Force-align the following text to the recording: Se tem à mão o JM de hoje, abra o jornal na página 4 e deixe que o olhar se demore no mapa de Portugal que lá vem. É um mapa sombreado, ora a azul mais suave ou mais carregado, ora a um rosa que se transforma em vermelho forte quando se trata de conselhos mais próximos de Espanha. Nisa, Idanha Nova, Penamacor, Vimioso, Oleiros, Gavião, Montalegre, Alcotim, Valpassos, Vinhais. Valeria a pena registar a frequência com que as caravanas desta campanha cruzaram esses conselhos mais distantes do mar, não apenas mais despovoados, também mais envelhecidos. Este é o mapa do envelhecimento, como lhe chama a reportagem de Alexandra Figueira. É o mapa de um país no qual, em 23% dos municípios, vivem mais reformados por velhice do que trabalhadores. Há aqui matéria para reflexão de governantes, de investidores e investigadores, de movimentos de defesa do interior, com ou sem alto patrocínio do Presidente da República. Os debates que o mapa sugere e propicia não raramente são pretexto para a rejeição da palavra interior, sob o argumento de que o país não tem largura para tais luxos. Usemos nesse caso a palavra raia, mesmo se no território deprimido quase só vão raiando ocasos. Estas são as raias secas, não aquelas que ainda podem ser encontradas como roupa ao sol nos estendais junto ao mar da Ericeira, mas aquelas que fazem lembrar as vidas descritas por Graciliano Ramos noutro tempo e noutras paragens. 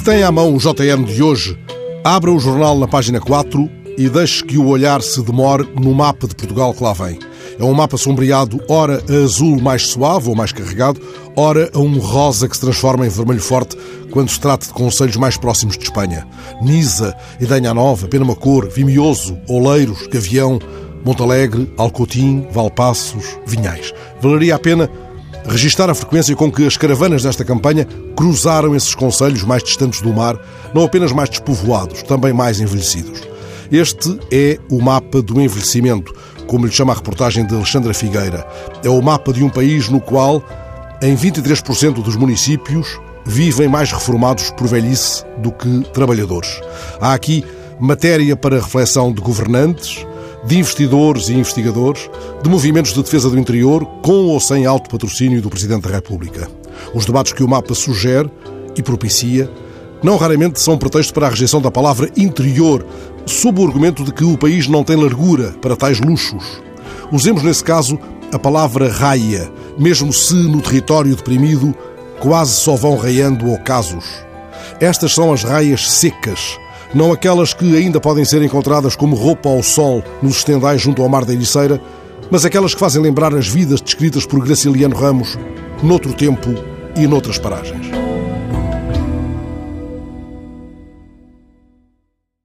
Se 0.00 0.04
tem 0.04 0.22
à 0.22 0.32
mão 0.32 0.54
o 0.54 0.58
JM 0.58 1.04
de 1.04 1.22
hoje, 1.22 1.58
abra 2.02 2.32
o 2.32 2.40
jornal 2.40 2.78
na 2.78 2.88
página 2.88 3.20
4 3.20 3.70
e 3.98 4.08
deixe 4.08 4.42
que 4.42 4.56
o 4.56 4.66
olhar 4.66 5.02
se 5.02 5.20
demore 5.20 5.68
no 5.78 5.92
mapa 5.92 6.26
de 6.26 6.34
Portugal 6.34 6.72
que 6.72 6.82
lá 6.82 6.94
vem. 6.94 7.18
É 7.58 7.62
um 7.62 7.74
mapa 7.74 7.98
sombreado, 7.98 8.58
ora 8.66 9.04
a 9.06 9.24
azul 9.24 9.60
mais 9.60 9.88
suave 9.88 10.30
ou 10.30 10.34
mais 10.34 10.52
carregado, 10.52 10.98
ora 11.36 11.70
a 11.74 11.78
um 11.78 11.98
rosa 11.98 12.48
que 12.48 12.56
se 12.56 12.62
transforma 12.62 13.06
em 13.06 13.10
vermelho 13.10 13.42
forte 13.42 13.76
quando 14.10 14.30
se 14.30 14.40
trata 14.40 14.68
de 14.68 14.72
conselhos 14.72 15.16
mais 15.16 15.36
próximos 15.36 15.76
de 15.76 15.84
Espanha. 15.84 16.26
Nisa, 16.62 17.14
Idanha 17.38 17.74
Nova, 17.74 18.08
Penamacor, 18.08 18.70
Vimioso, 18.70 19.36
Oleiros, 19.46 20.06
Gavião, 20.06 20.58
Montalegre, 21.04 21.70
Alcotim, 21.76 22.46
Valpassos, 22.50 23.38
Vinhais. 23.44 23.92
Valeria 24.18 24.54
a 24.54 24.58
pena 24.58 24.90
registar 25.50 25.90
a 25.90 25.94
frequência 25.94 26.36
com 26.36 26.50
que 26.50 26.64
as 26.64 26.76
caravanas 26.76 27.24
desta 27.24 27.44
campanha 27.44 27.86
cruzaram 28.16 28.74
esses 28.76 28.94
conselhos 28.94 29.42
mais 29.42 29.64
distantes 29.64 30.00
do 30.00 30.12
mar, 30.12 30.38
não 30.72 30.84
apenas 30.84 31.10
mais 31.10 31.28
despovoados, 31.28 32.04
também 32.04 32.32
mais 32.32 32.60
envelhecidos. 32.60 33.20
Este 33.70 34.18
é 34.30 34.58
o 34.70 34.80
mapa 34.80 35.20
do 35.20 35.40
envelhecimento, 35.40 36.14
como 36.46 36.66
lhe 36.66 36.72
chama 36.72 36.92
a 36.92 36.96
reportagem 36.96 37.44
de 37.44 37.54
Alexandra 37.54 37.92
Figueira. 37.92 38.46
É 38.84 38.88
o 38.88 39.02
mapa 39.02 39.32
de 39.32 39.42
um 39.42 39.48
país 39.48 39.88
no 39.88 40.00
qual, 40.00 40.42
em 41.02 41.16
23% 41.16 41.94
dos 42.02 42.14
municípios, 42.14 43.00
vivem 43.26 43.68
mais 43.68 43.90
reformados 43.90 44.50
por 44.52 44.68
velhice 44.68 45.24
do 45.38 45.50
que 45.50 45.82
trabalhadores. 45.92 46.60
Há 47.00 47.12
aqui 47.12 47.44
matéria 47.80 48.36
para 48.36 48.60
reflexão 48.60 49.12
de 49.12 49.20
governantes, 49.20 50.06
de 50.44 50.58
investidores 50.58 51.28
e 51.28 51.34
investigadores, 51.34 52.08
de 52.42 52.48
movimentos 52.48 52.92
de 52.92 53.02
defesa 53.02 53.28
do 53.28 53.38
interior, 53.38 53.84
com 54.02 54.26
ou 54.26 54.40
sem 54.40 54.66
alto 54.66 54.88
patrocínio 54.88 55.42
do 55.42 55.50
Presidente 55.50 55.88
da 55.88 55.94
República. 55.94 56.48
Os 56.94 57.04
debates 57.04 57.32
que 57.32 57.42
o 57.42 57.48
mapa 57.48 57.74
sugere 57.74 58.30
e 58.76 58.82
propicia 58.82 59.50
não 60.02 60.16
raramente 60.16 60.60
são 60.60 60.78
pretexto 60.78 61.12
para 61.12 61.26
a 61.26 61.30
rejeição 61.30 61.60
da 61.60 61.70
palavra 61.70 62.10
interior, 62.16 62.86
sob 63.26 63.60
o 63.60 63.66
argumento 63.66 64.02
de 64.02 64.12
que 64.12 64.24
o 64.24 64.38
país 64.38 64.66
não 64.66 64.82
tem 64.82 64.96
largura 64.96 65.54
para 65.60 65.76
tais 65.76 66.00
luxos. 66.00 66.62
Usemos 67.12 67.42
nesse 67.42 67.62
caso 67.62 67.98
a 68.32 68.38
palavra 68.38 68.90
raia, 68.90 69.50
mesmo 69.78 70.12
se 70.12 70.34
no 70.34 70.62
território 70.62 71.14
deprimido 71.14 71.74
quase 72.18 72.52
só 72.52 72.76
vão 72.76 72.96
raiando 72.96 73.50
ocasos. 73.52 74.04
Estas 74.80 75.12
são 75.12 75.32
as 75.32 75.42
raias 75.42 75.90
secas, 75.90 76.58
não 76.94 77.12
aquelas 77.12 77.54
que 77.54 77.76
ainda 77.76 78.00
podem 78.00 78.24
ser 78.24 78.42
encontradas 78.42 78.96
como 78.96 79.16
roupa 79.16 79.48
ao 79.48 79.62
sol 79.62 80.02
nos 80.22 80.38
estendais 80.38 80.80
junto 80.80 81.02
ao 81.02 81.08
mar 81.08 81.24
da 81.24 81.32
Ericeira, 81.32 81.80
mas 82.30 82.44
aquelas 82.44 82.74
que 82.74 82.80
fazem 82.80 83.02
lembrar 83.02 83.34
as 83.34 83.48
vidas 83.48 83.80
descritas 83.80 84.26
por 84.26 84.44
Graciliano 84.44 84.96
Ramos 84.96 85.38
noutro 85.82 86.12
tempo 86.12 86.50
e 86.96 87.06
noutras 87.06 87.38
paragens. 87.38 88.09